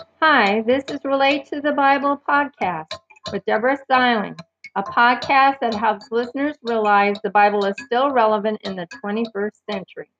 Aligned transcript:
Hi, 0.00 0.62
this 0.62 0.84
is 0.88 1.00
Relate 1.04 1.46
to 1.46 1.60
the 1.60 1.72
Bible 1.72 2.20
podcast 2.26 2.92
with 3.32 3.44
Deborah 3.44 3.76
Styling, 3.84 4.34
a 4.74 4.82
podcast 4.82 5.60
that 5.60 5.74
helps 5.74 6.10
listeners 6.10 6.56
realize 6.62 7.16
the 7.22 7.30
Bible 7.30 7.64
is 7.66 7.74
still 7.84 8.10
relevant 8.10 8.60
in 8.62 8.76
the 8.76 8.86
21st 9.04 9.50
century. 9.70 10.10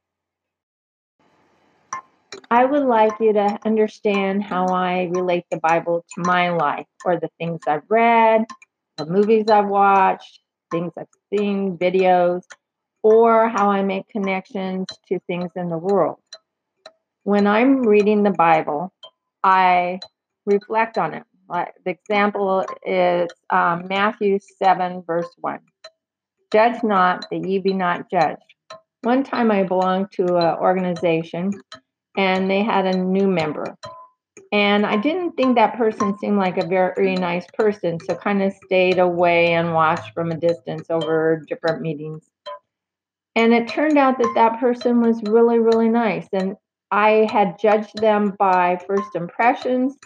I 2.51 2.65
would 2.65 2.85
like 2.85 3.13
you 3.21 3.33
to 3.33 3.59
understand 3.65 4.43
how 4.43 4.67
I 4.67 5.11
relate 5.13 5.45
the 5.51 5.59
Bible 5.59 6.05
to 6.15 6.23
my 6.23 6.51
life 6.51 6.87
or 7.05 7.19
the 7.19 7.31
things 7.39 7.61
I've 7.67 7.89
read, 7.89 8.45
the 8.99 9.07
movies 9.07 9.49
I've 9.49 9.69
watched, 9.69 10.41
things 10.71 10.93
I've 10.99 11.07
seen, 11.33 11.79
videos, 11.79 12.43
or 13.03 13.49
how 13.49 13.71
I 13.71 13.83
make 13.83 14.09
connections 14.09 14.87
to 15.09 15.19
things 15.21 15.53
in 15.57 15.69
the 15.69 15.79
world. 15.79 16.19
When 17.23 17.47
I'm 17.47 17.83
reading 17.83 18.23
the 18.23 18.31
Bible, 18.31 18.93
I 19.43 20.01
reflect 20.47 20.99
on 20.99 21.15
it. 21.15 21.25
The 21.49 21.91
example 21.91 22.65
is 22.85 23.29
um, 23.51 23.87
Matthew 23.89 24.39
7, 24.63 25.03
verse 25.07 25.29
1. 25.39 25.59
Judge 26.53 26.83
not 26.83 27.27
that 27.31 27.47
ye 27.47 27.59
be 27.59 27.73
not 27.73 28.11
judged. 28.11 28.43
One 29.03 29.25
time 29.25 29.51
I 29.51 29.63
belonged 29.63 30.13
to 30.13 30.37
an 30.37 30.59
organization 30.59 31.53
and 32.17 32.51
they 32.51 32.63
had 32.63 32.87
a 32.87 32.97
new 32.97 33.29
member. 33.29 33.77
And 34.53 34.85
I 34.85 34.97
didn't 34.97 35.33
think 35.33 35.55
that 35.55 35.77
person 35.77 36.19
seemed 36.19 36.37
like 36.37 36.59
a 36.59 36.67
very 36.67 37.15
nice 37.15 37.47
person, 37.55 37.99
so 38.01 38.17
kind 38.17 38.43
of 38.43 38.53
stayed 38.65 38.99
away 38.99 39.53
and 39.53 39.73
watched 39.73 40.13
from 40.13 40.33
a 40.33 40.37
distance 40.37 40.91
over 40.91 41.45
different 41.49 41.83
meetings. 41.83 42.29
And 43.37 43.55
it 43.55 43.69
turned 43.69 43.97
out 43.97 44.19
that 44.19 44.33
that 44.35 44.59
person 44.59 45.01
was 45.01 45.23
really, 45.23 45.61
really 45.61 45.89
nice. 45.89 46.27
And 46.33 46.57
I 46.91 47.29
had 47.31 47.59
judged 47.59 47.97
them 47.97 48.35
by 48.39 48.81
first 48.87 49.15
impressions. 49.15 49.97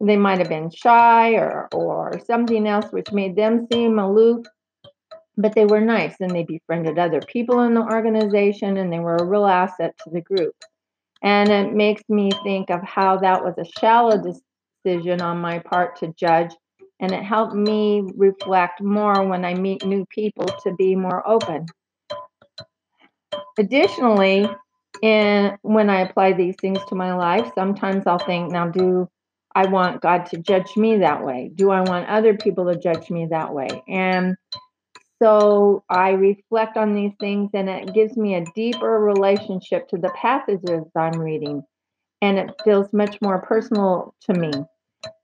They 0.00 0.16
might 0.16 0.38
have 0.38 0.48
been 0.48 0.70
shy 0.70 1.32
or, 1.32 1.68
or 1.72 2.20
something 2.24 2.68
else 2.68 2.92
which 2.92 3.12
made 3.12 3.34
them 3.34 3.66
seem 3.72 3.98
aloof, 3.98 4.46
but 5.36 5.54
they 5.54 5.64
were 5.64 5.80
nice 5.80 6.14
and 6.20 6.30
they 6.30 6.44
befriended 6.44 6.98
other 6.98 7.20
people 7.20 7.60
in 7.60 7.74
the 7.74 7.82
organization 7.82 8.76
and 8.76 8.92
they 8.92 9.00
were 9.00 9.16
a 9.16 9.24
real 9.24 9.46
asset 9.46 9.94
to 10.04 10.10
the 10.10 10.20
group. 10.20 10.54
And 11.22 11.50
it 11.50 11.74
makes 11.74 12.02
me 12.08 12.30
think 12.44 12.70
of 12.70 12.80
how 12.82 13.16
that 13.18 13.42
was 13.42 13.54
a 13.58 13.80
shallow 13.80 14.22
decision 14.22 15.20
on 15.20 15.40
my 15.40 15.58
part 15.58 15.96
to 15.96 16.14
judge. 16.16 16.54
And 17.00 17.12
it 17.12 17.24
helped 17.24 17.54
me 17.54 18.02
reflect 18.16 18.80
more 18.82 19.26
when 19.26 19.44
I 19.44 19.54
meet 19.54 19.84
new 19.84 20.04
people 20.06 20.46
to 20.62 20.74
be 20.74 20.94
more 20.94 21.26
open. 21.26 21.66
Additionally, 23.58 24.48
and 25.02 25.56
when 25.62 25.90
I 25.90 26.00
apply 26.00 26.32
these 26.32 26.56
things 26.60 26.78
to 26.88 26.94
my 26.94 27.14
life, 27.14 27.50
sometimes 27.54 28.06
I'll 28.06 28.18
think, 28.18 28.50
now, 28.50 28.68
do 28.68 29.08
I 29.54 29.66
want 29.66 30.00
God 30.00 30.26
to 30.26 30.38
judge 30.38 30.76
me 30.76 30.98
that 30.98 31.24
way? 31.24 31.50
Do 31.54 31.70
I 31.70 31.80
want 31.80 32.08
other 32.08 32.36
people 32.36 32.66
to 32.66 32.78
judge 32.78 33.10
me 33.10 33.26
that 33.26 33.52
way? 33.52 33.82
And 33.88 34.36
so 35.20 35.84
I 35.90 36.10
reflect 36.10 36.76
on 36.76 36.94
these 36.94 37.12
things, 37.18 37.50
and 37.54 37.68
it 37.68 37.92
gives 37.94 38.16
me 38.16 38.34
a 38.34 38.44
deeper 38.54 39.00
relationship 39.00 39.88
to 39.88 39.96
the 39.96 40.10
passages 40.10 40.84
I'm 40.96 41.18
reading, 41.18 41.62
and 42.22 42.38
it 42.38 42.54
feels 42.64 42.92
much 42.92 43.18
more 43.20 43.40
personal 43.42 44.14
to 44.30 44.34
me. 44.34 44.52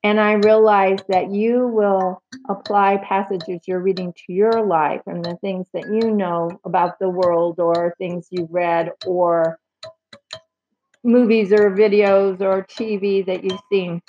And 0.02 0.20
I 0.20 0.34
realize 0.34 0.98
that 1.08 1.33
you 1.33 1.67
will 1.67 2.22
apply 2.48 2.98
passages 2.98 3.61
you're 3.67 3.80
reading 3.80 4.12
to 4.12 4.33
your 4.33 4.64
life 4.64 5.00
and 5.06 5.25
the 5.25 5.36
things 5.36 5.67
that 5.75 5.84
you 5.91 6.11
know 6.11 6.50
about 6.64 6.98
the 6.98 7.08
world 7.08 7.58
or 7.58 7.95
things 7.98 8.28
you've 8.30 8.52
read 8.52 8.91
or 9.06 9.58
movies 11.05 11.53
or 11.53 11.71
videos 11.71 12.41
or 12.41 12.65
TV 12.65 13.25
that 13.27 13.45
you've 13.45 13.61
seen. 13.71 14.01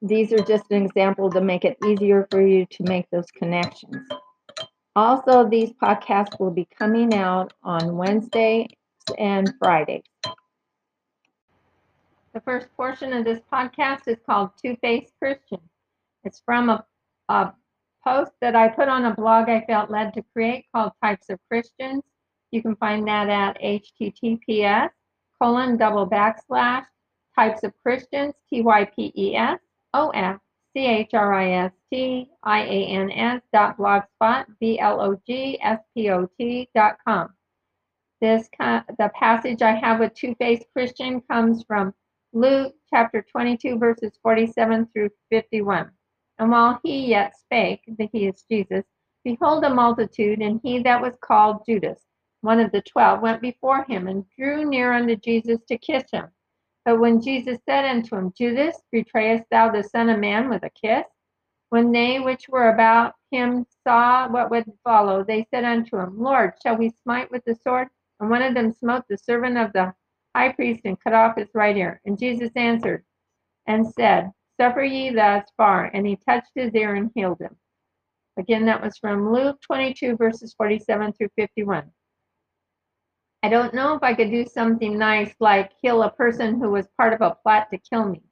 These 0.00 0.32
are 0.32 0.42
just 0.42 0.64
an 0.70 0.84
example 0.84 1.30
to 1.30 1.40
make 1.40 1.64
it 1.64 1.76
easier 1.86 2.26
for 2.30 2.44
you 2.44 2.66
to 2.66 2.82
make 2.84 3.06
those 3.10 3.30
connections. 3.30 4.08
Also, 4.96 5.48
these 5.48 5.72
podcasts 5.72 6.40
will 6.40 6.50
be 6.50 6.66
coming 6.76 7.14
out 7.14 7.52
on 7.62 7.96
Wednesday 7.96 8.68
and 9.18 9.52
Friday. 9.58 10.02
The 12.32 12.40
first 12.40 12.68
portion 12.76 13.12
of 13.12 13.24
this 13.24 13.40
podcast 13.52 14.08
is 14.08 14.18
called 14.26 14.50
Two 14.60 14.76
Faced 14.80 15.12
Christian. 15.18 15.60
It's 16.24 16.42
from 16.44 16.70
a, 16.70 16.84
a 17.28 17.52
post 18.06 18.32
that 18.40 18.56
I 18.56 18.68
put 18.68 18.88
on 18.88 19.04
a 19.04 19.14
blog 19.14 19.48
I 19.48 19.64
felt 19.66 19.90
led 19.90 20.14
to 20.14 20.24
create 20.32 20.64
called 20.74 20.92
Types 21.02 21.28
of 21.28 21.38
Christians. 21.50 22.02
You 22.50 22.62
can 22.62 22.76
find 22.76 23.06
that 23.06 23.28
at 23.28 23.60
https 23.60 24.90
colon 25.42 25.76
double 25.76 26.08
backslash 26.08 26.84
types 27.34 27.64
of 27.64 27.72
Christians, 27.82 28.32
T 28.48 28.62
Y 28.62 28.84
P 28.84 29.12
E 29.16 29.34
S 29.34 29.58
O 29.92 30.10
F 30.10 30.38
C 30.72 30.86
H 30.86 31.14
R 31.14 31.34
I 31.34 31.50
S 31.50 31.72
T 31.92 32.30
I 32.44 32.60
A 32.60 32.86
N 32.86 33.10
S 33.10 33.42
dot 33.52 33.76
blogspot 33.76 34.46
B 34.60 34.78
L 34.78 35.00
O 35.00 35.20
G 35.26 35.58
S 35.60 35.80
P 35.94 36.10
O 36.10 36.28
T 36.38 36.68
dot 36.76 36.96
com. 37.04 37.30
This 38.20 38.48
the 38.60 39.10
passage 39.18 39.62
I 39.62 39.72
have 39.72 39.98
with 39.98 40.14
two 40.14 40.36
faced 40.36 40.66
Christian 40.72 41.20
comes 41.22 41.64
from 41.64 41.92
Luke 42.32 42.74
chapter 42.88 43.26
22, 43.28 43.78
verses 43.78 44.12
47 44.22 44.88
through 44.92 45.10
51. 45.30 45.90
And 46.38 46.50
while 46.52 46.78
he 46.84 47.08
yet 47.08 47.36
spake, 47.36 47.80
that 47.98 48.10
he 48.12 48.28
is 48.28 48.44
Jesus, 48.48 48.84
behold, 49.24 49.64
a 49.64 49.74
multitude, 49.74 50.40
and 50.40 50.60
he 50.62 50.78
that 50.84 51.02
was 51.02 51.16
called 51.20 51.66
Judas, 51.66 52.00
one 52.42 52.60
of 52.60 52.70
the 52.70 52.82
twelve, 52.82 53.22
went 53.22 53.40
before 53.40 53.84
him 53.84 54.06
and 54.06 54.26
drew 54.36 54.64
near 54.64 54.92
unto 54.92 55.16
Jesus 55.16 55.58
to 55.68 55.78
kiss 55.78 56.04
him. 56.12 56.26
But 56.84 57.00
when 57.00 57.20
Jesus 57.22 57.58
said 57.64 57.84
unto 57.84 58.16
him, 58.16 58.32
Judas, 58.36 58.76
betrayest 58.90 59.44
thou 59.50 59.70
the 59.70 59.82
Son 59.82 60.10
of 60.10 60.18
Man 60.18 60.50
with 60.50 60.64
a 60.64 60.70
kiss? 60.70 61.06
When 61.70 61.90
they 61.90 62.20
which 62.20 62.48
were 62.48 62.68
about 62.68 63.14
him 63.30 63.64
saw 63.82 64.28
what 64.28 64.50
would 64.50 64.70
follow, 64.84 65.24
they 65.24 65.46
said 65.50 65.64
unto 65.64 65.96
him, 65.96 66.20
Lord, 66.20 66.52
shall 66.62 66.76
we 66.76 66.90
smite 67.02 67.30
with 67.30 67.44
the 67.44 67.54
sword? 67.54 67.88
And 68.20 68.28
one 68.28 68.42
of 68.42 68.54
them 68.54 68.72
smote 68.72 69.04
the 69.08 69.16
servant 69.16 69.56
of 69.56 69.72
the 69.72 69.94
high 70.34 70.52
priest 70.52 70.82
and 70.84 71.00
cut 71.00 71.14
off 71.14 71.36
his 71.36 71.48
right 71.54 71.76
ear. 71.76 72.00
And 72.04 72.18
Jesus 72.18 72.50
answered 72.56 73.04
and 73.66 73.86
said, 73.86 74.32
Suffer 74.60 74.82
ye 74.82 75.10
thus 75.10 75.48
far. 75.56 75.90
And 75.94 76.06
he 76.06 76.16
touched 76.16 76.50
his 76.54 76.74
ear 76.74 76.94
and 76.94 77.10
healed 77.14 77.40
him. 77.40 77.56
Again, 78.36 78.66
that 78.66 78.82
was 78.82 78.98
from 78.98 79.32
Luke 79.32 79.60
22, 79.62 80.16
verses 80.16 80.54
47 80.54 81.12
through 81.12 81.30
51. 81.36 81.90
I 83.44 83.48
don't 83.48 83.74
know 83.74 83.94
if 83.94 84.02
I 84.04 84.14
could 84.14 84.30
do 84.30 84.44
something 84.46 84.96
nice 84.96 85.34
like 85.40 85.72
kill 85.80 86.04
a 86.04 86.12
person 86.12 86.60
who 86.60 86.70
was 86.70 86.86
part 86.96 87.12
of 87.12 87.20
a 87.20 87.36
plot 87.42 87.68
to 87.70 87.78
kill 87.78 88.08
me. 88.08 88.22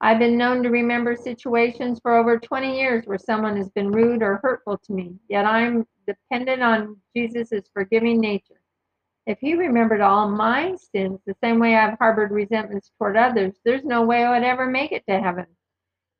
I've 0.00 0.18
been 0.18 0.36
known 0.36 0.62
to 0.64 0.70
remember 0.70 1.14
situations 1.14 2.00
for 2.02 2.16
over 2.16 2.38
20 2.38 2.76
years 2.76 3.06
where 3.06 3.18
someone 3.18 3.56
has 3.56 3.70
been 3.70 3.92
rude 3.92 4.22
or 4.22 4.40
hurtful 4.42 4.78
to 4.78 4.92
me, 4.92 5.14
yet 5.28 5.44
I'm 5.44 5.86
dependent 6.06 6.62
on 6.62 6.96
Jesus' 7.14 7.68
forgiving 7.72 8.18
nature. 8.20 8.60
If 9.26 9.38
he 9.38 9.54
remembered 9.54 10.00
all 10.00 10.28
my 10.28 10.74
sins 10.74 11.20
the 11.26 11.36
same 11.44 11.60
way 11.60 11.76
I've 11.76 11.98
harbored 11.98 12.32
resentments 12.32 12.90
toward 12.98 13.16
others, 13.16 13.54
there's 13.64 13.84
no 13.84 14.02
way 14.02 14.24
I 14.24 14.32
would 14.32 14.44
ever 14.44 14.66
make 14.66 14.90
it 14.90 15.04
to 15.08 15.20
heaven. 15.20 15.46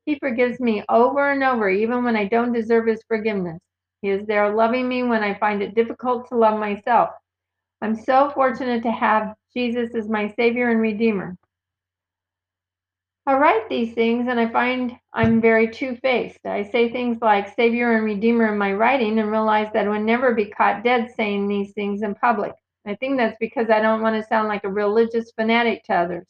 He 0.05 0.19
forgives 0.21 0.61
me 0.61 0.85
over 0.89 1.33
and 1.33 1.43
over, 1.43 1.69
even 1.69 2.05
when 2.05 2.15
I 2.15 2.27
don't 2.27 2.53
deserve 2.53 2.87
his 2.87 3.03
forgiveness. 3.09 3.61
He 4.03 4.11
is 4.11 4.27
there 4.27 4.55
loving 4.55 4.89
me 4.89 5.03
when 5.03 5.25
I 5.25 5.35
find 5.35 5.63
it 5.63 5.75
difficult 5.75 6.29
to 6.29 6.37
love 6.37 6.61
myself. 6.61 7.11
I'm 7.83 7.97
so 7.97 8.31
fortunate 8.31 8.83
to 8.83 8.91
have 8.91 9.35
Jesus 9.55 9.95
as 9.95 10.09
my 10.09 10.33
Savior 10.37 10.69
and 10.69 10.81
Redeemer. 10.81 11.37
I 13.27 13.35
write 13.35 13.69
these 13.69 13.95
things 13.95 14.27
and 14.29 14.41
I 14.41 14.49
find 14.51 14.99
I'm 15.13 15.41
very 15.41 15.69
two 15.69 15.97
faced. 15.97 16.45
I 16.45 16.65
say 16.65 16.91
things 16.91 17.19
like 17.23 17.55
Savior 17.55 17.93
and 17.93 18.05
Redeemer 18.05 18.53
in 18.53 18.59
my 18.59 18.73
writing 18.73 19.19
and 19.19 19.31
realize 19.31 19.69
that 19.73 19.87
I 19.87 19.89
would 19.89 20.03
never 20.03 20.35
be 20.35 20.47
caught 20.47 20.85
dead 20.85 21.11
saying 21.17 21.47
these 21.47 21.73
things 21.73 22.03
in 22.03 22.15
public. 22.15 22.53
I 22.87 22.97
think 22.97 23.19
that's 23.19 23.37
because 23.39 23.71
I 23.71 23.81
don't 23.81 24.03
want 24.03 24.17
to 24.17 24.29
sound 24.29 24.49
like 24.49 24.65
a 24.65 24.71
religious 24.71 25.31
fanatic 25.33 25.85
to 25.85 25.95
others. 25.95 26.27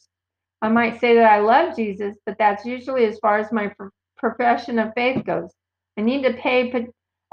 I 0.61 0.69
might 0.69 0.99
say 0.99 1.15
that 1.15 1.31
I 1.31 1.39
love 1.39 1.75
Jesus, 1.75 2.17
but 2.25 2.37
that's 2.37 2.65
usually 2.65 3.05
as 3.05 3.19
far 3.19 3.39
as 3.39 3.51
my 3.51 3.73
profession 4.17 4.77
of 4.77 4.93
faith 4.93 5.25
goes. 5.25 5.49
I 5.97 6.01
need 6.01 6.23
to 6.23 6.33
pay 6.33 6.71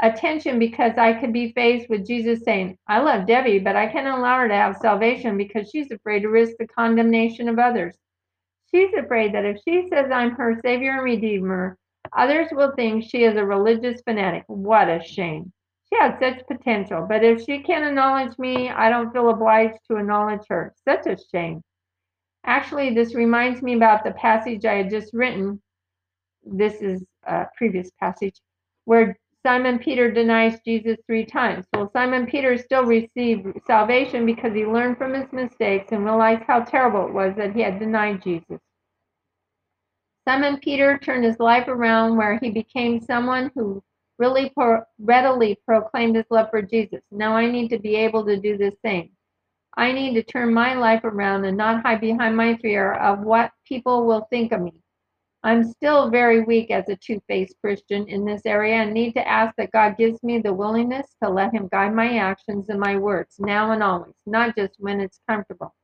attention 0.00 0.58
because 0.58 0.92
I 0.96 1.12
could 1.12 1.32
be 1.32 1.52
faced 1.52 1.88
with 1.90 2.06
Jesus 2.06 2.44
saying, 2.44 2.78
I 2.86 3.00
love 3.00 3.26
Debbie, 3.26 3.58
but 3.58 3.76
I 3.76 3.86
can't 3.86 4.06
allow 4.06 4.38
her 4.38 4.48
to 4.48 4.54
have 4.54 4.76
salvation 4.76 5.36
because 5.36 5.70
she's 5.70 5.90
afraid 5.90 6.20
to 6.20 6.28
risk 6.28 6.54
the 6.58 6.66
condemnation 6.68 7.48
of 7.48 7.58
others. 7.58 7.96
She's 8.70 8.92
afraid 8.94 9.34
that 9.34 9.44
if 9.44 9.58
she 9.64 9.88
says 9.88 10.10
I'm 10.12 10.32
her 10.32 10.58
Savior 10.62 10.92
and 10.92 11.04
Redeemer, 11.04 11.76
others 12.16 12.48
will 12.52 12.72
think 12.76 13.04
she 13.04 13.24
is 13.24 13.36
a 13.36 13.44
religious 13.44 14.00
fanatic. 14.02 14.44
What 14.46 14.88
a 14.88 15.02
shame. 15.02 15.52
She 15.88 15.98
has 15.98 16.18
such 16.20 16.46
potential, 16.46 17.06
but 17.08 17.24
if 17.24 17.42
she 17.44 17.62
can't 17.62 17.84
acknowledge 17.84 18.38
me, 18.38 18.68
I 18.68 18.90
don't 18.90 19.10
feel 19.10 19.30
obliged 19.30 19.78
to 19.86 19.96
acknowledge 19.96 20.46
her. 20.50 20.74
Such 20.84 21.06
a 21.06 21.16
shame. 21.32 21.62
Actually, 22.44 22.94
this 22.94 23.14
reminds 23.14 23.62
me 23.62 23.74
about 23.74 24.04
the 24.04 24.12
passage 24.12 24.64
I 24.64 24.74
had 24.74 24.90
just 24.90 25.14
written. 25.14 25.60
This 26.44 26.82
is 26.82 27.04
a 27.26 27.46
previous 27.56 27.90
passage 27.98 28.40
where 28.84 29.18
Simon 29.48 29.78
Peter 29.78 30.10
denies 30.10 30.60
Jesus 30.62 30.98
three 31.06 31.24
times. 31.24 31.64
Well, 31.72 31.90
Simon 31.94 32.26
Peter 32.26 32.58
still 32.58 32.84
received 32.84 33.46
salvation 33.66 34.26
because 34.26 34.52
he 34.52 34.66
learned 34.66 34.98
from 34.98 35.14
his 35.14 35.32
mistakes 35.32 35.90
and 35.90 36.04
realized 36.04 36.42
how 36.46 36.64
terrible 36.64 37.06
it 37.06 37.14
was 37.14 37.34
that 37.38 37.54
he 37.54 37.62
had 37.62 37.78
denied 37.78 38.22
Jesus. 38.22 38.60
Simon 40.28 40.58
Peter 40.58 40.98
turned 40.98 41.24
his 41.24 41.40
life 41.40 41.66
around 41.66 42.18
where 42.18 42.38
he 42.42 42.50
became 42.50 43.00
someone 43.00 43.50
who 43.54 43.82
really 44.18 44.50
pro- 44.50 44.82
readily 44.98 45.58
proclaimed 45.64 46.16
his 46.16 46.26
love 46.28 46.50
for 46.50 46.60
Jesus. 46.60 47.00
Now 47.10 47.34
I 47.34 47.50
need 47.50 47.70
to 47.70 47.78
be 47.78 47.96
able 47.96 48.26
to 48.26 48.36
do 48.36 48.58
the 48.58 48.76
same. 48.84 49.12
I 49.78 49.92
need 49.92 50.12
to 50.12 50.22
turn 50.22 50.52
my 50.52 50.74
life 50.74 51.04
around 51.04 51.46
and 51.46 51.56
not 51.56 51.80
hide 51.86 52.02
behind 52.02 52.36
my 52.36 52.58
fear 52.58 52.92
of 52.92 53.20
what 53.20 53.52
people 53.64 54.04
will 54.04 54.26
think 54.28 54.52
of 54.52 54.60
me. 54.60 54.74
I'm 55.44 55.62
still 55.64 56.10
very 56.10 56.42
weak 56.42 56.70
as 56.72 56.88
a 56.88 56.96
two 56.96 57.20
faced 57.28 57.54
Christian 57.60 58.08
in 58.08 58.24
this 58.24 58.42
area 58.44 58.74
and 58.76 58.92
need 58.92 59.12
to 59.12 59.28
ask 59.28 59.54
that 59.56 59.70
God 59.70 59.96
gives 59.96 60.22
me 60.22 60.40
the 60.40 60.52
willingness 60.52 61.14
to 61.22 61.30
let 61.30 61.54
Him 61.54 61.68
guide 61.70 61.94
my 61.94 62.16
actions 62.16 62.68
and 62.68 62.80
my 62.80 62.96
words 62.96 63.36
now 63.38 63.70
and 63.70 63.82
always, 63.82 64.16
not 64.26 64.56
just 64.56 64.74
when 64.78 65.00
it's 65.00 65.20
comfortable. 65.28 65.74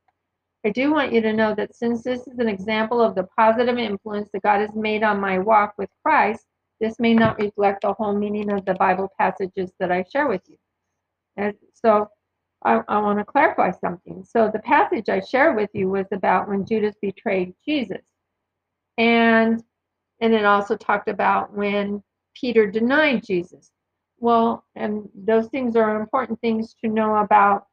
I 0.67 0.71
do 0.71 0.93
want 0.93 1.13
you 1.13 1.21
to 1.21 1.33
know 1.33 1.55
that 1.55 1.77
since 1.77 2.03
this 2.03 2.27
is 2.27 2.39
an 2.39 2.49
example 2.49 3.01
of 3.01 3.15
the 3.15 3.29
positive 3.37 3.79
influence 3.79 4.29
that 4.33 4.43
God 4.43 4.61
has 4.61 4.75
made 4.75 5.03
on 5.03 5.21
my 5.21 5.39
walk 5.39 5.75
with 5.79 5.91
Christ, 6.03 6.47
this 6.81 6.99
may 6.99 7.15
not 7.15 7.39
reflect 7.39 7.83
the 7.83 7.93
whole 7.93 8.17
meaning 8.17 8.51
of 8.51 8.65
the 8.65 8.75
Bible 8.75 9.13
passages 9.19 9.71
that 9.79 9.93
I 9.93 10.05
share 10.11 10.27
with 10.27 10.43
you. 10.49 10.57
And 11.37 11.55
so 11.75 12.09
I, 12.65 12.81
I 12.89 12.99
want 12.99 13.19
to 13.19 13.25
clarify 13.25 13.71
something. 13.71 14.25
So 14.25 14.51
the 14.53 14.59
passage 14.61 15.09
I 15.09 15.21
shared 15.21 15.55
with 15.55 15.71
you 15.75 15.91
was 15.91 16.07
about 16.13 16.49
when 16.49 16.67
Judas 16.67 16.97
betrayed 17.01 17.55
Jesus. 17.65 18.03
And 18.99 19.63
and 20.21 20.33
it 20.33 20.45
also 20.45 20.77
talked 20.77 21.09
about 21.09 21.53
when 21.53 22.03
Peter 22.35 22.71
denied 22.71 23.25
Jesus. 23.25 23.71
Well, 24.19 24.65
and 24.75 25.09
those 25.15 25.49
things 25.49 25.77
are 25.77 26.01
important 26.01 26.41
things 26.41 26.75
to 26.83 26.89
know 26.89 27.17
about 27.17 27.67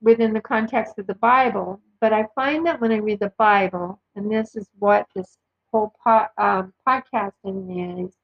within 0.00 0.32
the 0.32 0.40
context 0.40 0.98
of 0.98 1.06
the 1.06 1.14
Bible. 1.14 1.80
But 2.00 2.12
I 2.12 2.26
find 2.34 2.66
that 2.66 2.80
when 2.80 2.92
I 2.92 2.96
read 2.96 3.20
the 3.20 3.32
Bible, 3.38 4.00
and 4.16 4.30
this 4.30 4.56
is 4.56 4.68
what 4.78 5.06
this 5.14 5.38
whole 5.72 5.92
po- 6.02 6.26
um, 6.38 6.72
podcasting 6.86 8.06
is, 8.06 8.14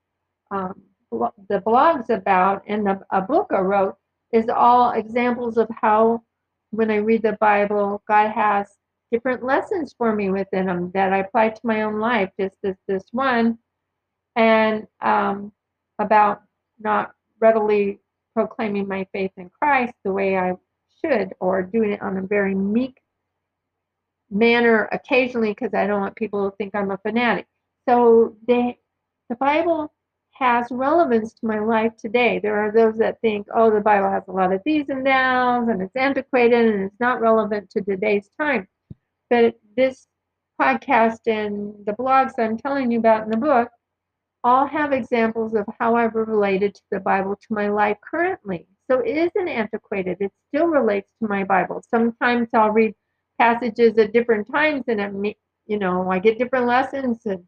um, 0.50 0.82
the 1.10 1.60
blogs 1.60 2.10
about, 2.10 2.62
and 2.66 2.86
the, 2.86 3.00
a 3.10 3.20
book 3.20 3.48
I 3.50 3.60
wrote 3.60 3.96
is 4.32 4.48
all 4.48 4.92
examples 4.92 5.56
of 5.56 5.68
how, 5.80 6.22
when 6.70 6.90
I 6.90 6.96
read 6.96 7.22
the 7.22 7.38
Bible, 7.40 8.02
God 8.06 8.30
has 8.30 8.68
different 9.10 9.44
lessons 9.44 9.94
for 9.96 10.14
me 10.14 10.30
within 10.30 10.66
them 10.66 10.90
that 10.94 11.12
I 11.12 11.18
apply 11.18 11.50
to 11.50 11.60
my 11.66 11.82
own 11.82 11.98
life. 11.98 12.30
Just 12.38 12.56
as 12.64 12.76
this 12.86 13.04
one, 13.12 13.58
and 14.36 14.86
um, 15.00 15.52
about 15.98 16.42
not 16.78 17.12
readily 17.40 18.00
proclaiming 18.34 18.86
my 18.88 19.06
faith 19.12 19.32
in 19.36 19.50
Christ 19.50 19.94
the 20.04 20.12
way 20.12 20.36
I 20.38 20.54
should, 21.04 21.34
or 21.40 21.62
doing 21.62 21.92
it 21.92 22.02
on 22.02 22.16
a 22.16 22.22
very 22.22 22.54
meek 22.54 23.00
manner 24.30 24.88
occasionally 24.92 25.50
because 25.50 25.74
I 25.74 25.86
don't 25.86 26.00
want 26.00 26.16
people 26.16 26.50
to 26.50 26.56
think 26.56 26.74
I'm 26.74 26.90
a 26.90 26.98
fanatic. 26.98 27.46
So 27.88 28.36
they, 28.46 28.78
the 29.28 29.36
Bible 29.36 29.92
has 30.32 30.68
relevance 30.70 31.34
to 31.34 31.46
my 31.46 31.58
life 31.58 31.96
today. 31.96 32.38
There 32.38 32.58
are 32.58 32.72
those 32.72 32.96
that 32.98 33.20
think, 33.20 33.46
oh, 33.54 33.70
the 33.70 33.80
Bible 33.80 34.10
has 34.10 34.22
a 34.28 34.32
lot 34.32 34.52
of 34.52 34.62
these 34.64 34.88
and 34.88 35.04
downs 35.04 35.68
and 35.68 35.82
it's 35.82 35.96
antiquated 35.96 36.74
and 36.74 36.84
it's 36.84 37.00
not 37.00 37.20
relevant 37.20 37.70
to 37.70 37.82
today's 37.82 38.30
time. 38.40 38.66
But 39.30 39.54
this 39.76 40.06
podcast 40.60 41.20
and 41.26 41.74
the 41.86 41.92
blogs 41.92 42.32
I'm 42.38 42.58
telling 42.58 42.90
you 42.90 42.98
about 42.98 43.24
in 43.24 43.30
the 43.30 43.36
book 43.36 43.70
all 44.44 44.66
have 44.66 44.92
examples 44.92 45.54
of 45.54 45.66
how 45.78 45.94
I've 45.96 46.14
related 46.14 46.74
to 46.74 46.82
the 46.90 47.00
Bible 47.00 47.36
to 47.36 47.54
my 47.54 47.68
life 47.68 47.98
currently. 48.02 48.66
So 48.90 49.00
it 49.00 49.16
isn't 49.16 49.48
antiquated. 49.48 50.16
It 50.20 50.32
still 50.48 50.66
relates 50.66 51.08
to 51.22 51.28
my 51.28 51.44
Bible. 51.44 51.82
Sometimes 51.88 52.48
I'll 52.54 52.70
read 52.70 52.94
passages 53.38 53.96
at 53.98 54.12
different 54.12 54.50
times 54.52 54.84
and 54.88 55.00
it, 55.26 55.36
you 55.66 55.78
know, 55.78 56.10
I 56.10 56.18
get 56.18 56.38
different 56.38 56.66
lessons 56.66 57.20
and 57.26 57.44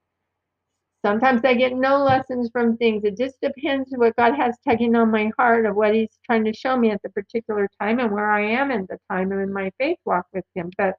sometimes 1.04 1.42
I 1.44 1.54
get 1.54 1.74
no 1.74 2.02
lessons 2.04 2.50
from 2.52 2.76
things. 2.76 3.04
It 3.04 3.16
just 3.16 3.40
depends 3.42 3.90
what 3.94 4.16
God 4.16 4.34
has 4.36 4.56
tugging 4.66 4.94
on 4.94 5.10
my 5.10 5.30
heart 5.38 5.66
of 5.66 5.74
what 5.74 5.94
he's 5.94 6.18
trying 6.24 6.44
to 6.44 6.54
show 6.54 6.76
me 6.76 6.90
at 6.90 7.02
the 7.02 7.10
particular 7.10 7.68
time 7.80 7.98
and 7.98 8.12
where 8.12 8.30
I 8.30 8.42
am 8.42 8.70
in 8.70 8.86
the 8.88 8.98
time 9.10 9.32
and 9.32 9.40
in 9.40 9.52
my 9.52 9.72
faith 9.78 9.98
walk 10.04 10.26
with 10.32 10.44
him. 10.54 10.70
But 10.78 10.94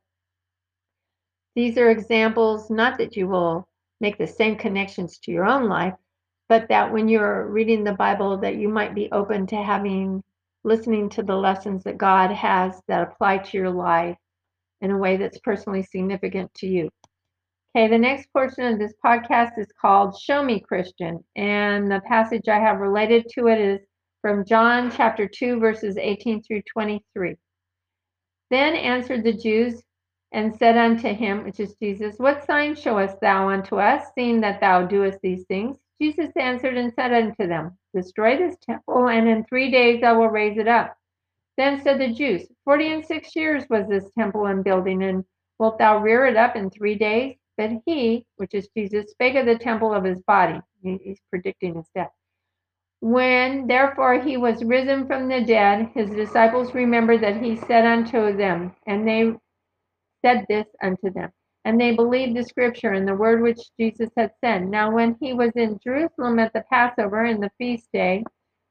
these 1.56 1.78
are 1.78 1.90
examples, 1.90 2.70
not 2.70 2.98
that 2.98 3.16
you 3.16 3.28
will 3.28 3.68
make 4.02 4.18
the 4.18 4.28
same 4.28 4.56
connections 4.56 5.20
to 5.20 5.32
your 5.32 5.46
own 5.46 5.70
life, 5.70 5.94
but 6.50 6.68
that 6.70 6.92
when 6.92 7.08
you're 7.08 7.48
reading 7.48 7.84
the 7.84 7.94
Bible, 7.94 8.38
that 8.38 8.56
you 8.56 8.68
might 8.68 8.96
be 8.96 9.12
open 9.12 9.48
to 9.48 9.56
having 9.56 10.24
listening 10.64 11.10
to 11.10 11.24
the 11.24 11.36
lessons 11.36 11.84
that 11.84 11.98
God 11.98 12.32
has 12.32 12.82
that 12.88 13.04
apply 13.04 13.40
to 13.40 13.58
your 13.58 13.70
life 13.70 14.18
in 14.82 14.92
a 14.92 14.98
way 14.98 15.18
that's 15.18 15.40
personally 15.40 15.84
significant 15.84 16.54
to 16.56 16.68
you. 16.68 16.90
Okay, 17.76 17.88
the 17.88 17.98
next 17.98 18.32
portion 18.32 18.66
of 18.66 18.80
this 18.80 18.94
podcast 19.04 19.58
is 19.58 19.72
called 19.80 20.20
Show 20.20 20.44
Me 20.44 20.60
Christian, 20.60 21.24
and 21.36 21.92
the 21.92 22.02
passage 22.08 22.48
I 22.48 22.60
have 22.60 22.80
related 22.80 23.28
to 23.30 23.48
it 23.48 23.60
is 23.60 23.80
from 24.22 24.46
John 24.46 24.92
chapter 24.92 25.28
2, 25.28 25.60
verses 25.60 25.98
18 25.98 26.44
through 26.44 26.62
23. 26.72 27.36
Then 28.50 28.76
answered 28.76 29.24
the 29.24 29.34
Jews 29.34 29.82
and 30.34 30.56
said 30.58 30.76
unto 30.76 31.14
him, 31.14 31.44
which 31.44 31.60
is 31.60 31.76
Jesus, 31.76 32.16
What 32.18 32.46
sign 32.46 32.76
showest 32.76 33.20
thou 33.22 33.50
unto 33.50 33.78
us, 33.78 34.08
seeing 34.16 34.42
that 34.42 34.60
thou 34.60 34.86
doest 34.86 35.20
these 35.22 35.46
things? 35.46 35.78
Jesus 36.02 36.32
answered 36.36 36.76
and 36.76 36.92
said 36.94 37.14
unto 37.14 37.48
them, 37.48 37.78
Destroy 37.96 38.36
this 38.36 38.58
temple, 38.58 39.08
and 39.10 39.30
in 39.30 39.46
three 39.46 39.70
days 39.72 40.04
I 40.04 40.12
will 40.14 40.30
raise 40.30 40.58
it 40.58 40.68
up. 40.68 40.98
Then 41.56 41.82
said 41.82 42.02
the 42.02 42.12
Jews, 42.12 42.48
Forty 42.66 42.92
and 42.92 43.06
six 43.06 43.36
years 43.36 43.64
was 43.70 43.88
this 43.88 44.10
temple 44.18 44.48
in 44.48 44.64
building, 44.64 45.04
and 45.04 45.24
wilt 45.60 45.78
thou 45.78 46.00
rear 46.00 46.26
it 46.26 46.36
up 46.36 46.56
in 46.56 46.72
three 46.72 46.96
days? 46.96 47.36
But 47.56 47.70
he, 47.86 48.26
which 48.38 48.56
is 48.56 48.68
Jesus, 48.76 49.12
spake 49.12 49.36
of 49.36 49.46
the 49.46 49.58
temple 49.58 49.94
of 49.94 50.04
his 50.04 50.20
body. 50.24 50.60
He's 50.82 51.22
predicting 51.30 51.76
his 51.76 51.88
death. 51.96 52.12
When 53.02 53.68
therefore 53.68 54.20
he 54.20 54.38
was 54.38 54.64
risen 54.64 55.06
from 55.06 55.28
the 55.28 55.42
dead, 55.42 55.92
his 55.94 56.10
disciples 56.10 56.74
remembered 56.74 57.22
that 57.22 57.42
he 57.42 57.56
said 57.56 57.86
unto 57.86 58.36
them, 58.36 58.76
and 58.88 59.08
they 59.08 59.36
said 60.24 60.46
this 60.50 60.68
unto 60.82 61.12
them. 61.12 61.32
And 61.66 61.80
they 61.80 61.96
believed 61.96 62.36
the 62.36 62.44
scripture 62.44 62.92
and 62.92 63.08
the 63.08 63.16
word 63.16 63.42
which 63.42 63.60
Jesus 63.80 64.10
had 64.18 64.32
said. 64.44 64.68
Now, 64.68 64.92
when 64.92 65.16
he 65.22 65.34
was 65.34 65.52
in 65.56 65.80
Jerusalem 65.82 66.40
at 66.40 66.52
the 66.54 66.66
Passover 66.70 67.24
and 67.24 67.42
the 67.42 67.52
feast 67.58 67.88
day, 67.94 68.24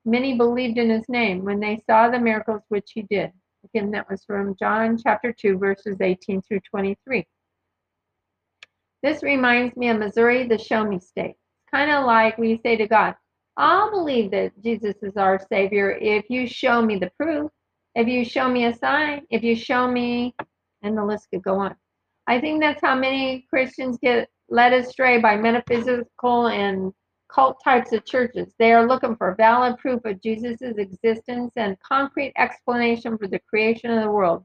many 0.05 0.37
believed 0.37 0.79
in 0.79 0.91
his 0.91 1.09
name 1.09 1.45
when 1.45 1.61
they 1.61 1.83
saw 1.89 2.09
the 2.09 2.19
miracles 2.19 2.63
which 2.69 2.91
he 2.95 3.03
did. 3.03 3.33
Again, 3.65 3.93
that 3.93 4.11
was 4.11 4.25
from 4.25 4.57
John 4.59 4.99
chapter 4.99 5.33
2, 5.33 5.57
verses 5.57 5.97
18 6.01 6.43
through 6.43 6.61
23. 6.69 7.27
This 9.03 9.23
reminds 9.23 9.77
me 9.77 9.89
of 9.89 9.99
Missouri, 9.99 10.47
the 10.47 10.59
show 10.59 10.85
me 10.85 10.99
state. 11.01 11.37
It's 11.37 11.71
kind 11.71 11.91
of 11.91 12.05
like 12.05 12.39
we 12.39 12.61
say 12.63 12.77
to 12.77 12.87
God, 12.87 13.15
I'll 13.57 13.91
believe 13.91 14.31
that 14.33 14.53
Jesus 14.63 14.97
is 15.03 15.17
our 15.17 15.41
Savior 15.49 15.91
if 15.91 16.25
you 16.29 16.47
show 16.47 16.83
me 16.83 16.99
the 16.99 17.11
proof, 17.19 17.51
if 17.95 18.09
you 18.09 18.25
show 18.25 18.49
me 18.49 18.65
a 18.67 18.75
sign, 18.75 19.27
if 19.31 19.43
you 19.43 19.55
show 19.55 19.91
me 19.91 20.35
and 20.83 20.97
the 20.97 21.05
list 21.05 21.29
could 21.31 21.43
go 21.43 21.57
on. 21.57 21.75
I 22.27 22.41
think 22.41 22.61
that's 22.61 22.81
how 22.81 22.95
many 22.95 23.47
Christians 23.51 23.99
get 24.03 24.29
led 24.49 24.73
astray 24.73 25.19
by 25.19 25.37
metaphysical 25.37 26.49
and 26.49 26.93
cult 27.33 27.63
types 27.65 27.93
of 27.93 28.05
churches. 28.05 28.55
They 28.59 28.73
are 28.73 28.87
looking 28.87 29.17
for 29.17 29.35
valid 29.35 29.79
proof 29.79 30.05
of 30.05 30.21
Jesus' 30.23 30.61
existence 30.61 31.53
and 31.57 31.81
concrete 31.81 32.33
explanation 32.37 33.17
for 33.17 33.27
the 33.27 33.41
creation 33.41 33.91
of 33.91 34.03
the 34.03 34.11
world. 34.11 34.45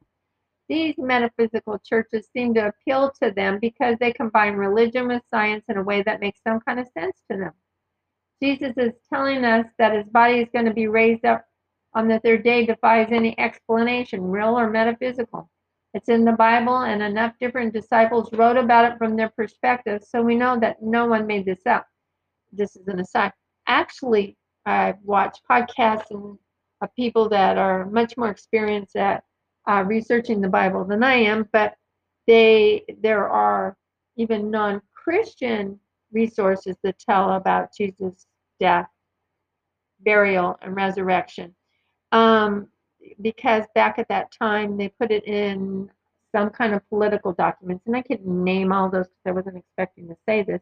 These 0.69 0.95
metaphysical 0.97 1.79
churches 1.79 2.29
seem 2.33 2.53
to 2.55 2.67
appeal 2.67 3.11
to 3.21 3.31
them 3.31 3.59
because 3.59 3.97
they 3.99 4.11
combine 4.11 4.55
religion 4.55 5.07
with 5.07 5.23
science 5.29 5.65
in 5.69 5.77
a 5.77 5.83
way 5.83 6.03
that 6.03 6.19
makes 6.19 6.41
some 6.41 6.59
kind 6.59 6.79
of 6.79 6.87
sense 6.87 7.21
to 7.31 7.37
them. 7.37 7.53
Jesus 8.41 8.73
is 8.77 8.93
telling 9.11 9.45
us 9.45 9.65
that 9.77 9.95
his 9.95 10.09
body 10.09 10.39
is 10.39 10.49
going 10.53 10.65
to 10.65 10.73
be 10.73 10.87
raised 10.87 11.25
up 11.25 11.45
on 11.93 12.07
the 12.07 12.19
third 12.19 12.43
day 12.43 12.65
defies 12.65 13.07
any 13.11 13.37
explanation, 13.39 14.21
real 14.21 14.57
or 14.59 14.69
metaphysical. 14.69 15.49
It's 15.93 16.09
in 16.09 16.25
the 16.25 16.33
Bible, 16.33 16.79
and 16.79 17.01
enough 17.01 17.33
different 17.39 17.73
disciples 17.73 18.29
wrote 18.33 18.57
about 18.57 18.91
it 18.91 18.97
from 18.97 19.15
their 19.15 19.29
perspective, 19.29 20.03
so 20.03 20.21
we 20.21 20.35
know 20.35 20.59
that 20.59 20.81
no 20.81 21.05
one 21.05 21.25
made 21.25 21.45
this 21.45 21.65
up. 21.65 21.87
This 22.51 22.75
is 22.75 22.87
an 22.87 22.99
aside. 22.99 23.33
Actually, 23.67 24.37
I've 24.65 24.99
watched 25.03 25.41
podcasts 25.49 26.11
of 26.81 26.95
people 26.95 27.29
that 27.29 27.57
are 27.57 27.85
much 27.85 28.15
more 28.17 28.29
experienced 28.29 28.95
at 28.95 29.23
uh, 29.67 29.83
researching 29.85 30.41
the 30.41 30.49
Bible 30.49 30.85
than 30.85 31.03
I 31.03 31.15
am, 31.15 31.47
but 31.51 31.75
they 32.27 32.83
there 33.01 33.27
are 33.27 33.77
even 34.17 34.51
non-Christian 34.51 35.79
resources 36.11 36.75
that 36.83 36.99
tell 36.99 37.31
about 37.31 37.69
Jesus' 37.75 38.27
death, 38.59 38.87
burial, 40.01 40.57
and 40.61 40.75
resurrection. 40.75 41.55
Um, 42.11 42.67
because 43.21 43.63
back 43.75 43.99
at 43.99 44.07
that 44.09 44.31
time 44.31 44.77
they 44.77 44.89
put 44.89 45.11
it 45.11 45.25
in 45.25 45.89
some 46.35 46.49
kind 46.49 46.73
of 46.73 46.87
political 46.89 47.33
documents, 47.33 47.83
and 47.85 47.95
I 47.95 48.01
could 48.01 48.25
name 48.25 48.71
all 48.71 48.89
those 48.89 49.07
because 49.07 49.21
I 49.25 49.31
wasn't 49.31 49.57
expecting 49.57 50.07
to 50.09 50.17
say 50.27 50.43
this, 50.43 50.61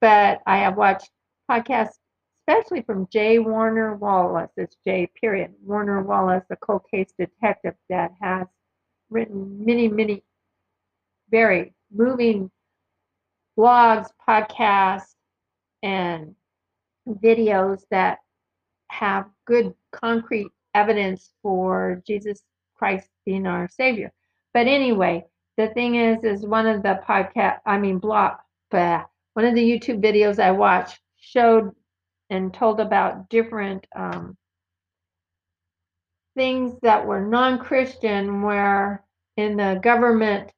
but 0.00 0.40
I 0.46 0.58
have 0.58 0.76
watched 0.76 1.10
podcasts, 1.50 1.98
especially 2.46 2.82
from 2.82 3.08
Jay 3.12 3.38
Warner 3.38 3.94
Wallace. 3.96 4.50
It's 4.56 4.76
J. 4.86 5.10
Period. 5.20 5.52
Warner 5.64 6.02
Wallace, 6.02 6.44
a 6.50 6.56
cold 6.56 6.82
case 6.90 7.12
detective 7.18 7.74
that 7.88 8.12
has 8.20 8.46
written 9.10 9.64
many, 9.64 9.88
many 9.88 10.22
very 11.30 11.74
moving 11.94 12.50
blogs, 13.58 14.08
podcasts, 14.28 15.14
and 15.82 16.34
videos 17.08 17.82
that 17.90 18.18
have 18.88 19.26
good 19.46 19.74
concrete 19.90 20.50
evidence 20.74 21.30
for 21.42 22.02
Jesus 22.06 22.42
Christ 22.76 23.08
being 23.24 23.46
our 23.46 23.68
Savior. 23.68 24.12
But 24.54 24.66
anyway, 24.66 25.26
the 25.56 25.68
thing 25.68 25.96
is, 25.96 26.24
is 26.24 26.46
one 26.46 26.66
of 26.66 26.82
the 26.82 27.00
podcast, 27.06 27.58
I 27.66 27.78
mean, 27.78 27.98
blog, 27.98 28.38
bah, 28.70 29.04
one 29.34 29.44
of 29.44 29.54
the 29.54 29.62
YouTube 29.62 30.02
videos 30.02 30.38
I 30.38 30.50
watched 30.50 31.00
showed 31.16 31.72
and 32.30 32.52
told 32.52 32.80
about 32.80 33.28
different 33.28 33.86
um, 33.94 34.36
things 36.34 36.74
that 36.82 37.06
were 37.06 37.20
non-Christian, 37.20 38.42
where 38.42 39.04
in 39.36 39.56
the 39.56 39.78
government 39.82 40.50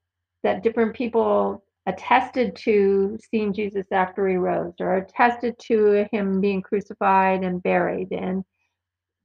that 0.42 0.62
different 0.62 0.94
people 0.94 1.64
attested 1.87 2.56
to 2.56 3.18
seeing 3.30 3.52
Jesus 3.52 3.87
after 3.90 4.28
he 4.28 4.37
rose, 4.37 4.75
or 4.80 4.97
attested 4.97 5.59
to 5.59 6.06
him 6.12 6.40
being 6.40 6.62
crucified 6.62 7.42
and 7.42 7.62
buried, 7.62 8.12
and 8.12 8.44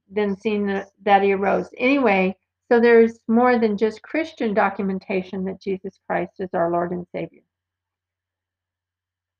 then 0.09 0.35
seeing 0.35 0.83
that 1.03 1.23
he 1.23 1.33
arose. 1.33 1.69
Anyway, 1.77 2.35
so 2.71 2.79
there's 2.79 3.19
more 3.27 3.57
than 3.57 3.77
just 3.77 4.01
Christian 4.01 4.53
documentation 4.53 5.43
that 5.45 5.61
Jesus 5.61 5.99
Christ 6.07 6.33
is 6.39 6.49
our 6.53 6.71
Lord 6.71 6.91
and 6.91 7.05
Savior. 7.11 7.41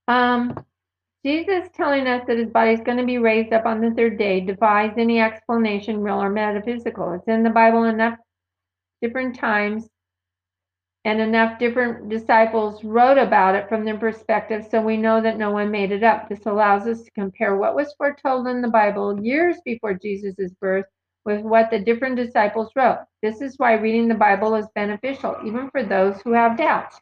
Um, 0.07 0.65
Jesus 1.25 1.69
telling 1.73 2.07
us 2.07 2.23
that 2.27 2.37
his 2.37 2.49
body 2.49 2.71
is 2.71 2.81
going 2.81 2.97
to 2.97 3.05
be 3.05 3.17
raised 3.17 3.53
up 3.53 3.65
on 3.65 3.81
the 3.81 3.91
third 3.91 4.17
day 4.17 4.39
defies 4.39 4.93
any 4.97 5.19
explanation, 5.19 6.01
real 6.01 6.21
or 6.21 6.29
metaphysical. 6.29 7.13
It's 7.13 7.27
in 7.27 7.43
the 7.43 7.49
Bible 7.49 7.83
enough 7.83 8.17
different 9.01 9.35
times 9.35 9.87
and 11.05 11.21
enough 11.21 11.59
different 11.59 12.09
disciples 12.09 12.83
wrote 12.83 13.17
about 13.17 13.55
it 13.55 13.69
from 13.69 13.85
their 13.85 13.97
perspective 13.97 14.67
so 14.69 14.81
we 14.81 14.97
know 14.97 15.21
that 15.21 15.37
no 15.37 15.51
one 15.51 15.71
made 15.71 15.91
it 15.91 16.03
up. 16.03 16.27
This 16.27 16.45
allows 16.45 16.87
us 16.87 17.01
to 17.03 17.11
compare 17.11 17.55
what 17.55 17.75
was 17.75 17.93
foretold 17.97 18.47
in 18.47 18.61
the 18.61 18.67
Bible 18.67 19.23
years 19.23 19.57
before 19.63 19.93
Jesus' 19.93 20.51
birth 20.59 20.85
with 21.25 21.41
what 21.41 21.69
the 21.69 21.79
different 21.79 22.15
disciples 22.15 22.71
wrote. 22.75 23.05
This 23.21 23.41
is 23.41 23.57
why 23.57 23.73
reading 23.73 24.07
the 24.07 24.15
Bible 24.15 24.55
is 24.55 24.67
beneficial, 24.75 25.37
even 25.45 25.69
for 25.69 25.83
those 25.83 26.21
who 26.21 26.33
have 26.33 26.57
doubts. 26.57 26.99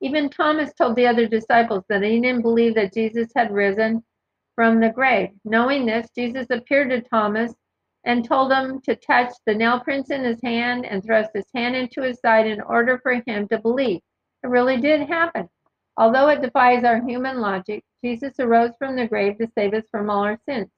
Even 0.00 0.28
Thomas 0.28 0.72
told 0.72 0.96
the 0.96 1.06
other 1.06 1.28
disciples 1.28 1.84
that 1.88 2.02
he 2.02 2.20
didn't 2.20 2.42
believe 2.42 2.74
that 2.74 2.92
Jesus 2.92 3.30
had 3.36 3.52
risen 3.52 4.02
from 4.56 4.80
the 4.80 4.90
grave. 4.90 5.30
Knowing 5.44 5.86
this, 5.86 6.08
Jesus 6.16 6.46
appeared 6.50 6.90
to 6.90 7.02
Thomas 7.02 7.54
and 8.04 8.24
told 8.24 8.52
him 8.52 8.80
to 8.82 8.96
touch 8.96 9.32
the 9.46 9.54
nail 9.54 9.80
prints 9.80 10.10
in 10.10 10.24
his 10.24 10.40
hand 10.42 10.84
and 10.84 11.04
thrust 11.04 11.30
his 11.34 11.46
hand 11.54 11.76
into 11.76 12.02
his 12.02 12.18
side 12.20 12.46
in 12.46 12.60
order 12.60 12.98
for 13.02 13.22
him 13.26 13.46
to 13.48 13.60
believe. 13.60 14.00
It 14.42 14.48
really 14.48 14.80
did 14.80 15.08
happen. 15.08 15.48
Although 15.96 16.28
it 16.28 16.42
defies 16.42 16.84
our 16.84 17.00
human 17.06 17.40
logic, 17.40 17.84
Jesus 18.04 18.34
arose 18.40 18.72
from 18.78 18.96
the 18.96 19.06
grave 19.06 19.38
to 19.38 19.48
save 19.56 19.74
us 19.74 19.84
from 19.90 20.10
all 20.10 20.24
our 20.24 20.38
sins. 20.48 20.68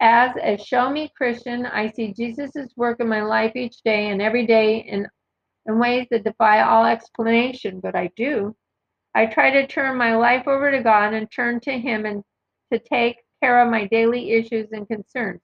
As 0.00 0.34
a 0.42 0.56
show 0.56 0.90
me 0.90 1.10
Christian, 1.16 1.66
I 1.66 1.90
see 1.90 2.12
Jesus' 2.12 2.72
work 2.76 3.00
in 3.00 3.08
my 3.08 3.22
life 3.22 3.54
each 3.54 3.82
day 3.82 4.08
and 4.08 4.20
every 4.20 4.46
day 4.46 4.78
in, 4.78 5.06
in 5.66 5.78
ways 5.78 6.06
that 6.10 6.24
defy 6.24 6.62
all 6.62 6.86
explanation, 6.86 7.80
but 7.80 7.94
I 7.94 8.10
do. 8.16 8.56
I 9.14 9.26
try 9.26 9.50
to 9.50 9.66
turn 9.66 9.96
my 9.96 10.16
life 10.16 10.48
over 10.48 10.70
to 10.70 10.82
God 10.82 11.14
and 11.14 11.30
turn 11.30 11.60
to 11.60 11.72
Him 11.72 12.06
and 12.06 12.22
to 12.72 12.78
take 12.78 13.16
care 13.42 13.60
of 13.60 13.70
my 13.70 13.86
daily 13.86 14.32
issues 14.32 14.68
and 14.72 14.86
concerns. 14.88 15.40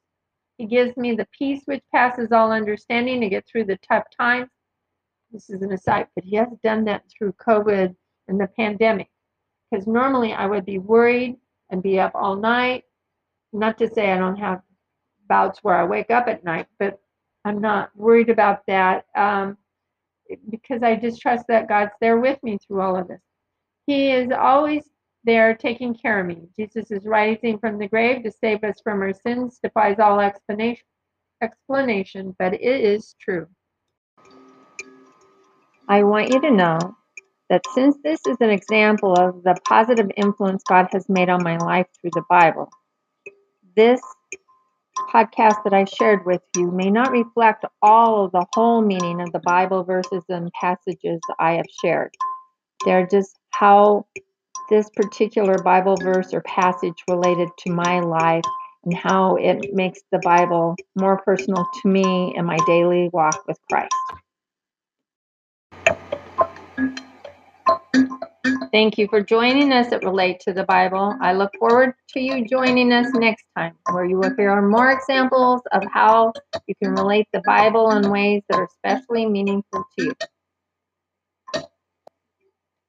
He 0.59 0.67
gives 0.67 0.97
me 0.97 1.15
the 1.15 1.29
peace 1.37 1.63
which 1.67 1.83
passes 1.93 2.33
all 2.33 2.51
understanding 2.51 3.21
to 3.21 3.29
get 3.29 3.47
through 3.47 3.65
the 3.65 3.79
tough 3.79 4.05
times. 4.17 4.49
This 5.31 5.51
is 5.51 5.63
an 5.63 5.73
aside, 5.73 6.07
but 6.15 6.25
he 6.25 6.37
has 6.37 6.49
done 6.65 6.85
that 6.85 7.03
through 7.11 7.33
COVID 7.35 7.95
and 8.29 8.41
the 8.41 8.49
pandemic. 8.49 9.09
Because 9.71 9.87
normally 9.87 10.33
I 10.33 10.47
would 10.47 10.65
be 10.65 10.79
worried 10.79 11.37
and 11.71 11.83
be 11.83 11.99
up 11.99 12.13
all 12.15 12.37
night. 12.37 12.85
Not 13.53 13.77
to 13.79 13.89
say 13.89 14.13
I 14.13 14.19
don't 14.19 14.37
have 14.37 14.63
bouts 15.29 15.59
where 15.63 15.77
I 15.77 15.85
wake 15.85 16.11
up 16.11 16.29
at 16.29 16.45
night, 16.45 16.67
but 16.79 17.01
I'm 17.45 17.61
not 17.61 17.91
worried 17.95 18.31
about 18.31 18.67
that 18.67 19.07
um, 19.15 19.59
because 20.51 20.83
I 20.83 20.97
just 20.97 21.21
trust 21.21 21.47
that 21.49 21.69
God's 21.69 21.93
there 22.01 22.19
with 22.19 22.43
me 22.43 22.59
through 22.59 22.81
all 22.81 22.97
of 22.97 23.09
this. 23.09 23.21
He 23.87 24.11
is 24.11 24.31
always 24.31 24.85
there 25.27 25.55
taking 25.55 25.95
care 25.95 26.21
of 26.21 26.27
me. 26.27 26.49
Jesus 26.57 26.91
is 26.91 27.05
rising 27.05 27.59
from 27.59 27.79
the 27.79 27.89
grave 27.89 28.23
to 28.23 28.31
save 28.31 28.63
us 28.65 28.81
from 28.83 29.03
our 29.03 29.13
sins, 29.13 29.59
defies 29.63 29.99
all 29.99 30.21
explanation, 30.21 30.85
explanation, 31.43 32.35
but 32.39 32.55
it 32.55 32.63
is 32.63 33.15
true. 33.21 33.47
I 35.89 36.05
want 36.05 36.33
you 36.33 36.41
to 36.41 36.51
know 36.51 36.79
that 37.51 37.63
since 37.75 37.97
this 38.03 38.21
is 38.27 38.37
an 38.41 38.51
example 38.51 39.15
of 39.15 39.43
the 39.43 39.57
positive 39.69 40.11
influence 40.17 40.63
God 40.69 40.89
has 40.93 41.09
made 41.09 41.29
on 41.29 41.43
my 41.43 41.57
life 41.59 41.87
through 42.01 42.11
the 42.15 42.25
Bible, 42.29 42.71
this 43.77 44.01
podcast 45.13 45.63
that 45.65 45.75
I 45.75 45.85
shared 45.85 46.25
with 46.25 46.43
you 46.57 46.71
may 46.71 46.91
not 46.91 47.11
reflect 47.11 47.65
all 47.83 48.25
of 48.25 48.33
the 48.33 48.47
whole 48.55 48.81
meaning 48.81 49.21
of 49.21 49.33
the 49.33 49.41
Bible 49.41 49.85
verses 49.85 50.25
and 50.29 50.51
passages 50.53 51.21
I 51.39 51.53
have 51.53 51.67
shared. 51.83 52.15
They're 52.85 53.07
just 53.07 53.39
how 53.51 54.07
this 54.69 54.89
particular 54.91 55.59
Bible 55.59 55.97
verse 55.97 56.33
or 56.33 56.41
passage 56.43 57.03
related 57.09 57.49
to 57.59 57.73
my 57.73 58.01
life 58.01 58.45
and 58.85 58.95
how 58.95 59.37
it 59.37 59.75
makes 59.75 60.01
the 60.13 60.19
Bible 60.21 60.77
more 60.95 61.19
personal 61.19 61.67
to 61.83 61.89
me 61.89 62.35
in 62.37 62.45
my 62.45 62.59
daily 62.67 63.11
walk 63.13 63.47
with 63.47 63.59
Christ. 63.71 63.93
Thank 68.73 68.99
you 68.99 69.09
for 69.09 69.23
joining 69.23 69.73
us 69.73 69.93
at 69.93 70.05
Relate 70.05 70.41
to 70.41 70.53
the 70.53 70.65
Bible. 70.65 71.17
I 71.21 71.33
look 71.33 71.53
forward 71.59 71.95
to 72.11 72.21
you 72.21 72.45
joining 72.45 72.93
us 72.93 73.07
next 73.15 73.45
time, 73.57 73.75
where 73.91 74.05
you 74.05 74.19
will 74.19 74.35
hear 74.37 74.61
more 74.61 74.91
examples 74.91 75.63
of 75.73 75.83
how 75.93 76.33
you 76.67 76.75
can 76.83 76.95
relate 76.95 77.27
the 77.33 77.43
Bible 77.47 77.91
in 77.93 78.11
ways 78.11 78.43
that 78.49 78.59
are 78.59 78.65
especially 78.65 79.27
meaningful 79.27 79.85
to 79.99 80.05
you. 80.05 80.13